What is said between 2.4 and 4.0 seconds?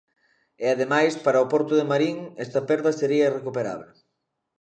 esta perda sería irrecuperable.